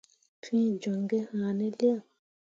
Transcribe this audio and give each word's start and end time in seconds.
̃Fẽe 0.41 0.59
joŋ 0.81 0.99
gi 1.09 1.19
haane 1.29 1.67
lian? 1.77 2.01